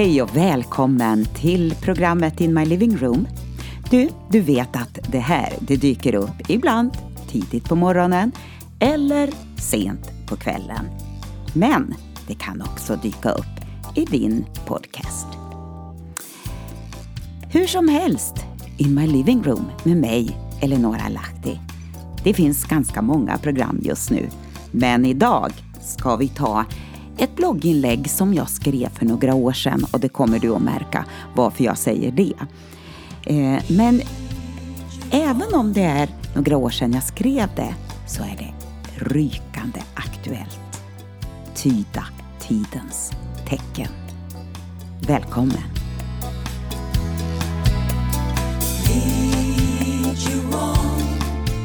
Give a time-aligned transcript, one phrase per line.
[0.00, 3.28] Hej och välkommen till programmet In My Living Room.
[3.90, 6.90] Du, du vet att det här det dyker upp ibland
[7.28, 8.32] tidigt på morgonen
[8.78, 10.86] eller sent på kvällen.
[11.54, 11.94] Men
[12.26, 13.46] det kan också dyka upp
[13.94, 15.26] i din podcast.
[17.52, 18.34] Hur som helst,
[18.78, 21.60] In My Living Room med mig, Eleonora Lahti.
[22.24, 24.28] Det finns ganska många program just nu,
[24.70, 26.64] men idag ska vi ta
[27.18, 31.04] ett blogginlägg som jag skrev för några år sedan och det kommer du att märka
[31.34, 32.34] varför jag säger det.
[33.26, 34.00] Eh, men
[35.10, 37.74] även om det är några år sedan jag skrev det
[38.06, 38.52] så är det
[39.04, 40.82] rykande aktuellt.
[41.54, 42.04] Tyda
[42.40, 43.12] tidens
[43.48, 43.92] tecken.
[45.06, 45.80] Välkommen!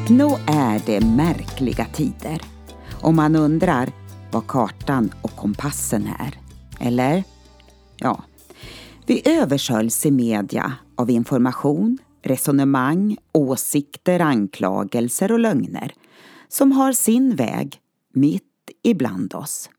[0.08, 2.40] Nog är det märkliga tider
[2.92, 3.92] och man undrar
[4.32, 6.38] vad kartan och kompassen är.
[6.80, 7.24] Eller?
[7.96, 8.24] Ja,
[9.06, 15.94] vi översköljs i media av information, resonemang, åsikter, anklagelser och lögner
[16.48, 17.80] som har sin väg
[18.14, 19.70] mitt ibland oss.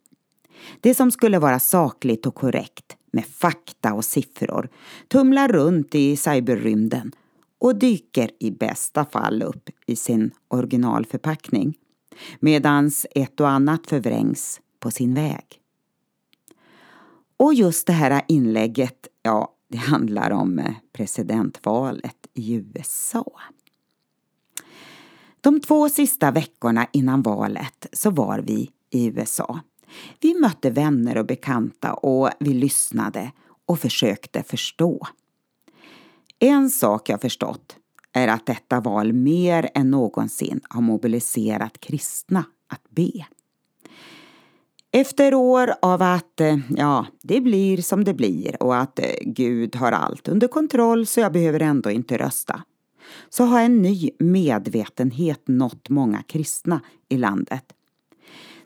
[0.82, 4.70] Det som skulle vara sakligt och korrekt med fakta och siffror
[5.08, 7.12] tumlar runt i cyberrymden
[7.60, 11.78] och dyker i bästa fall upp i sin originalförpackning
[12.40, 15.46] medans ett och annat förvrängs på sin väg.
[17.38, 23.26] Och just det här inlägget, ja, det handlar om eh, presidentvalet i USA.
[25.42, 29.60] De två sista veckorna innan valet så var vi i USA.
[30.22, 33.32] Vi mötte vänner och bekanta och vi lyssnade
[33.66, 35.08] och försökte förstå.
[36.40, 37.78] En sak jag förstått
[38.18, 43.26] är att detta val mer än någonsin har mobiliserat kristna att be.
[44.92, 49.76] Efter år av att, eh, ja, det blir som det blir och att eh, Gud
[49.76, 52.64] har allt under kontroll så jag behöver ändå inte rösta,
[53.30, 57.74] så har en ny medvetenhet nått många kristna i landet.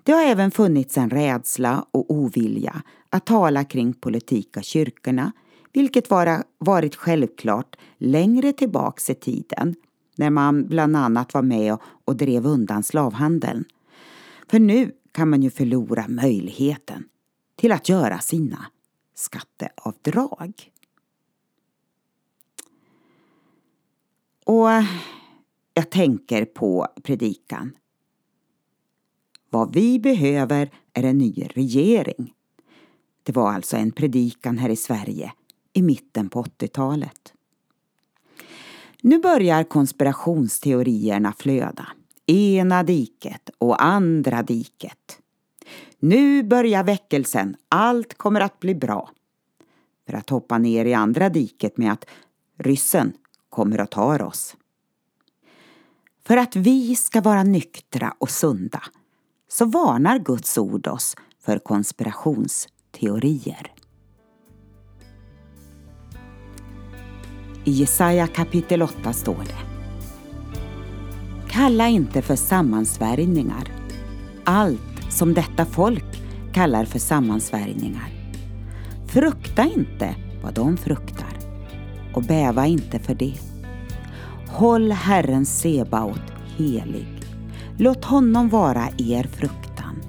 [0.03, 5.31] Det har även funnits en rädsla och ovilja att tala kring politik av kyrkorna,
[5.73, 9.75] vilket vara, varit självklart längre tillbaks i tiden
[10.15, 13.65] när man bland annat var med och, och drev undan slavhandeln.
[14.47, 17.03] För nu kan man ju förlora möjligheten
[17.55, 18.65] till att göra sina
[19.15, 20.71] skatteavdrag.
[24.45, 24.67] Och
[25.73, 27.77] jag tänker på predikan.
[29.49, 32.33] Vad vi behöver är en ny regering.
[33.23, 35.33] Det var alltså en predikan här i Sverige
[35.73, 37.33] i mitten på 80-talet.
[39.01, 41.87] Nu börjar konspirationsteorierna flöda.
[42.25, 45.19] Ena diket och andra diket.
[45.99, 49.09] Nu börjar väckelsen, allt kommer att bli bra.
[50.05, 52.05] För att hoppa ner i andra diket med att
[52.57, 53.13] ryssen
[53.49, 54.55] kommer att ta oss.
[56.25, 58.83] För att vi ska vara nyktra och sunda
[59.47, 63.71] så varnar Guds ord oss för konspirationsteorier.
[67.63, 69.55] I Jesaja kapitel 8 står det
[71.49, 73.81] Kalla inte för sammansvärjningar
[74.44, 76.05] allt som detta folk
[76.53, 78.09] kallar för sammansvärjningar.
[79.07, 81.38] Frukta inte vad de fruktar
[82.13, 83.33] och bäva inte för det.
[84.47, 86.22] Håll Herren Sebaot
[86.57, 87.07] helig.
[87.78, 90.01] Låt honom vara er fruktan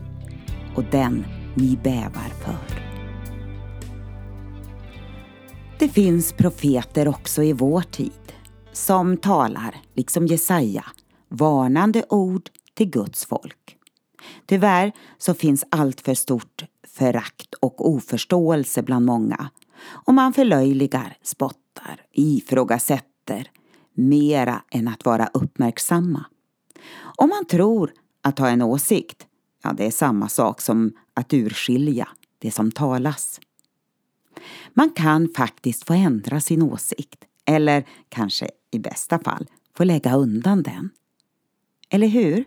[0.75, 1.25] och den
[1.55, 2.22] ni bävar
[5.95, 8.33] finns profeter också i vår tid
[8.73, 10.85] som talar, liksom Jesaja,
[11.29, 13.77] varnande ord till Guds folk.
[14.47, 19.51] Tyvärr så finns allt för stort förakt och oförståelse bland många
[19.85, 23.51] och man förlöjligar, spottar, ifrågasätter
[23.95, 26.25] mera än att vara uppmärksamma.
[27.17, 29.27] Om man tror att ha en åsikt,
[29.63, 32.09] ja det är samma sak som att urskilja
[32.39, 33.41] det som talas.
[34.75, 39.47] Man kan faktiskt få ändra sin åsikt eller kanske i bästa fall
[39.77, 40.91] få lägga undan den.
[41.89, 42.45] Eller hur?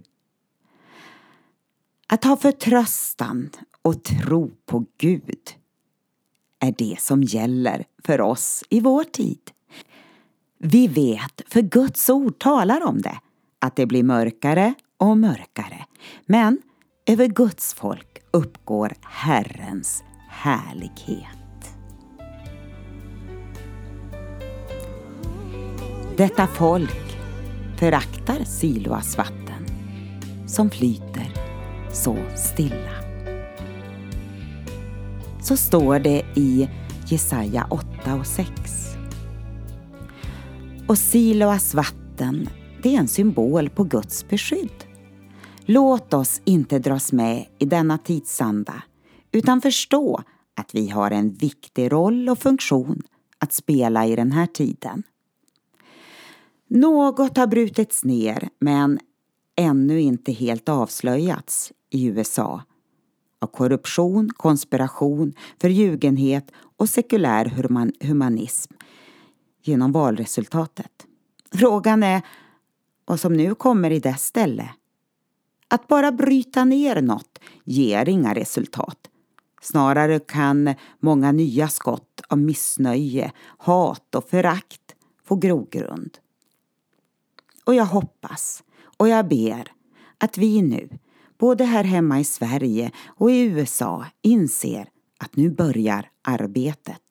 [2.08, 3.50] Att ha förtröstan
[3.82, 5.56] och tro på Gud
[6.60, 9.52] är det som gäller för oss i vår tid.
[10.58, 13.20] Vi vet, för Guds ord talar om det,
[13.60, 15.86] att det blir mörkare och mörkare.
[16.26, 16.62] Men
[17.06, 21.35] över Guds folk uppgår Herrens härlighet.
[26.18, 27.18] Detta folk
[27.78, 29.66] föraktar Siloas vatten
[30.48, 31.34] som flyter
[31.94, 32.96] så stilla.
[35.42, 36.70] Så står det i
[37.08, 38.52] Jesaja 8 och 6.
[40.88, 42.50] Och Siloas vatten,
[42.84, 44.84] det är en symbol på Guds beskydd.
[45.66, 48.84] Låt oss inte dras med i denna tidsanda
[49.32, 50.22] utan förstå
[50.56, 53.02] att vi har en viktig roll och funktion
[53.40, 55.04] att spela i den här tiden.
[56.68, 59.00] Något har brutits ner men
[59.56, 62.62] ännu inte helt avslöjats i USA
[63.42, 67.46] av korruption, konspiration, förljugenhet och sekulär
[68.02, 68.74] humanism
[69.64, 70.92] genom valresultatet.
[71.52, 72.22] Frågan är
[73.06, 74.70] vad som nu kommer i dess ställe.
[75.68, 79.10] Att bara bryta ner något ger inga resultat.
[79.62, 86.18] Snarare kan många nya skott av missnöje, hat och förakt få grogrund.
[87.66, 88.64] Och jag hoppas
[88.98, 89.72] och jag ber
[90.18, 90.90] att vi nu,
[91.38, 94.90] både här hemma i Sverige och i USA, inser
[95.20, 97.02] att nu börjar arbetet.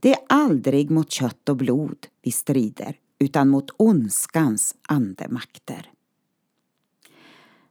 [0.00, 5.90] Det är aldrig mot kött och blod vi strider, utan mot ondskans andemakter.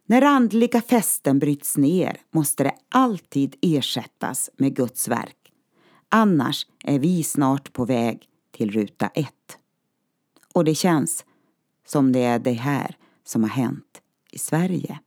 [0.06, 5.52] När andliga fästen bryts ner måste det alltid ersättas med Guds verk.
[6.10, 9.58] Annars är vi snart på väg till ruta ett.
[10.54, 11.26] Och det känns
[11.86, 14.02] som det är det här som har hänt
[14.32, 15.00] i Sverige.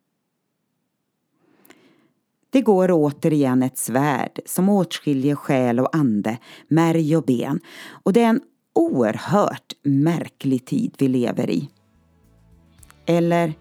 [2.50, 6.38] Det går återigen ett svärd som åtskiljer själ och ande,
[6.69, 7.60] märg och ben
[7.90, 8.40] och det är en
[8.72, 11.69] oerhört märklig tid vi lever i.
[13.06, 13.54] Eller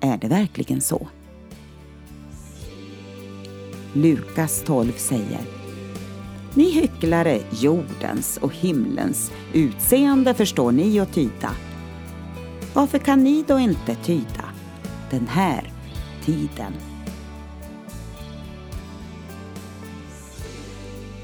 [0.00, 1.08] är det verkligen så?
[3.92, 5.40] Lukas 12 säger
[6.54, 11.50] Ni hycklare, jordens och himlens utseende förstår ni att tyda.
[12.76, 14.44] Varför kan ni då inte tyda
[15.10, 15.72] den här
[16.24, 16.72] tiden?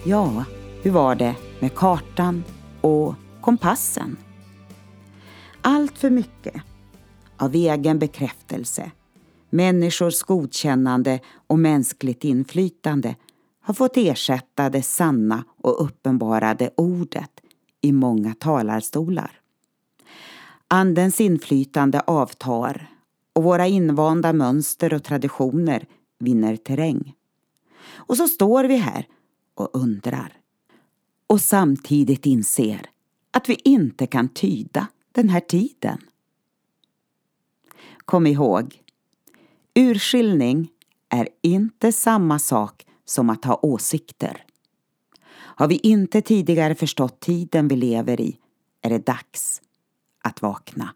[0.04, 0.44] Ja,
[0.82, 2.44] hur var det med kartan
[2.80, 4.16] och kompassen?
[5.62, 6.62] Allt för mycket
[7.36, 8.90] av egen bekräftelse,
[9.50, 13.16] människors godkännande och mänskligt inflytande
[13.62, 17.40] har fått ersätta det sanna och uppenbarade ordet
[17.80, 19.41] i många talarstolar.
[20.74, 22.90] Andens inflytande avtar
[23.32, 25.86] och våra invanda mönster och traditioner
[26.18, 27.14] vinner terräng.
[27.94, 29.06] Och så står vi här
[29.54, 30.32] och undrar
[31.26, 32.90] och samtidigt inser
[33.30, 35.98] att vi inte kan tyda den här tiden.
[38.04, 38.82] Kom ihåg,
[39.74, 40.68] urskiljning
[41.08, 44.44] är inte samma sak som att ha åsikter.
[45.34, 48.38] Har vi inte tidigare förstått tiden vi lever i
[48.82, 49.62] är det dags
[50.22, 50.94] att vakna.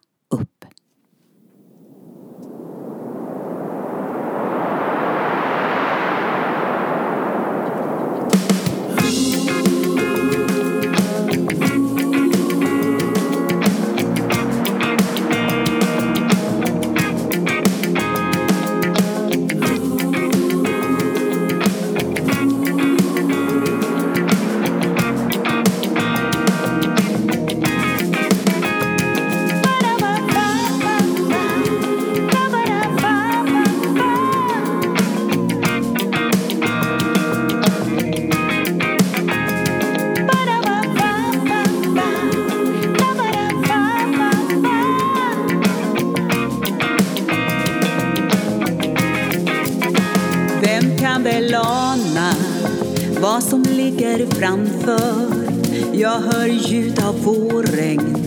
[55.06, 55.46] Hör
[55.92, 58.26] Jag hör ljud av vårregn.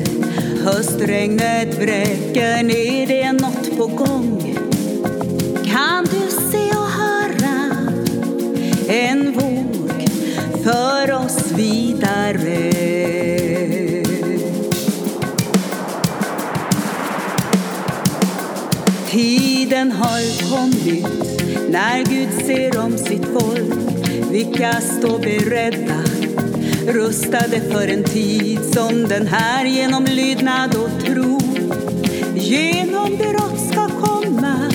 [0.64, 4.58] Höstregnet vräker ner, det är nåt på gång.
[5.66, 7.92] Kan du se och höra
[8.88, 10.08] en våg
[10.64, 12.72] för oss vidare?
[19.10, 21.08] Tiden har kommit
[21.70, 23.74] när Gud ser om sitt folk
[24.32, 26.29] vilka står beredda
[26.94, 31.40] rustade för en tid som den här genom lydnad och tro.
[32.36, 34.72] Genom brott ska komma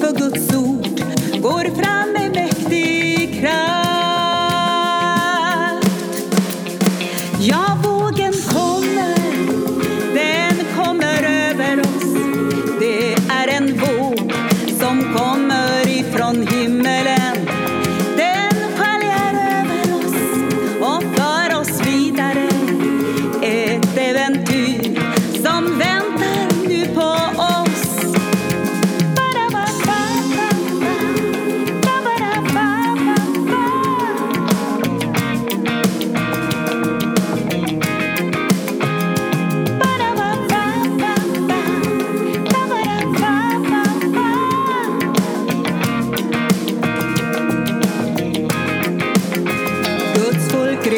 [0.00, 1.00] för Guds ord
[1.42, 2.03] går fram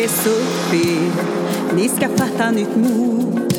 [0.06, 0.26] res
[1.75, 3.54] ni ska fatta nytt mod.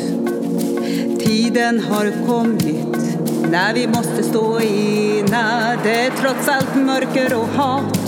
[1.19, 3.17] Tiden har kommit
[3.51, 7.99] när vi måste stå enade trots allt mörker och hat.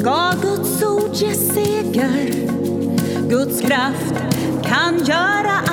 [0.00, 2.48] Ska Guds ord ge seger?
[3.28, 4.14] Guds kraft
[4.64, 5.71] kan göra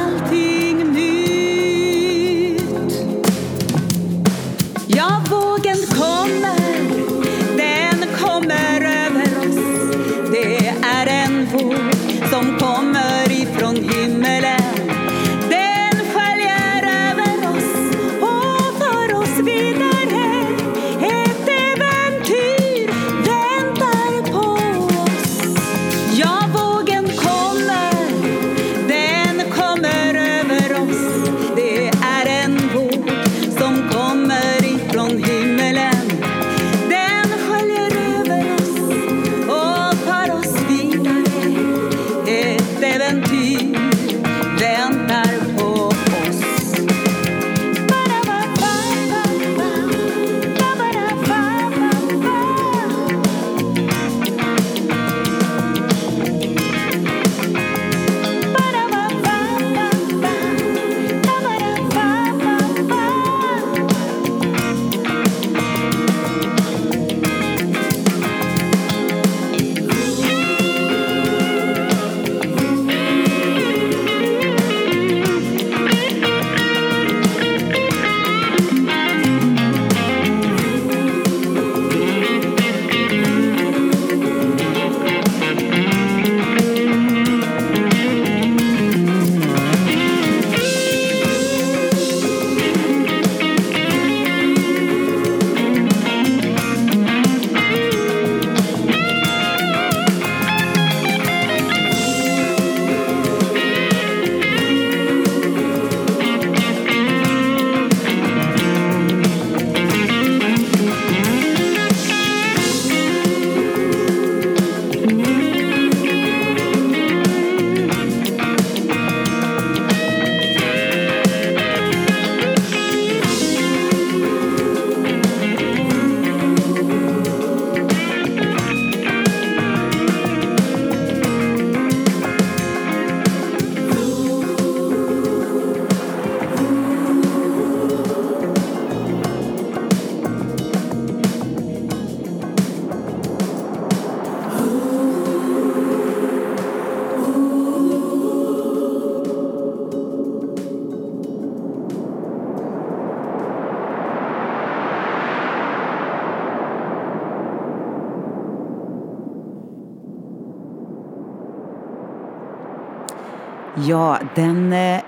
[163.90, 165.02] Ja, den eh,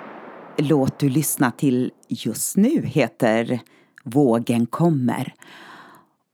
[0.58, 3.60] låt du lyssnar till just nu heter
[4.04, 5.34] Vågen kommer.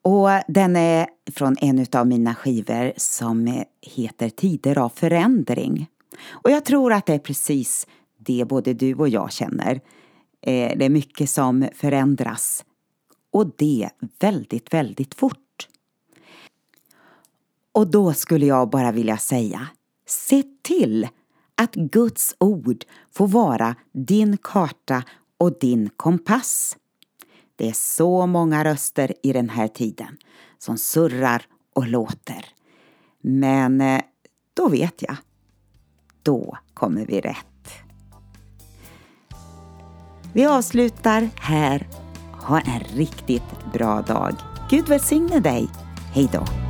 [0.01, 5.87] Och den är från en av mina skivor som heter Tider av förändring.
[6.29, 7.87] Och jag tror att det är precis
[8.17, 9.73] det både du och jag känner.
[10.41, 12.65] Eh, det är mycket som förändras.
[13.31, 13.89] Och det
[14.19, 15.67] väldigt, väldigt fort.
[17.71, 19.67] Och då skulle jag bara vilja säga,
[20.05, 21.07] se till
[21.57, 25.03] att Guds ord får vara din karta
[25.37, 26.77] och din kompass.
[27.55, 30.17] Det är så många röster i den här tiden
[30.57, 31.41] som surrar
[31.75, 32.45] och låter.
[33.21, 34.01] Men eh,
[34.53, 35.15] då vet jag.
[36.23, 37.47] Då kommer vi rätt.
[40.33, 41.87] Vi avslutar här.
[42.41, 44.35] Ha en riktigt bra dag.
[44.69, 45.67] Gud välsigne dig.
[46.13, 46.66] Hej då.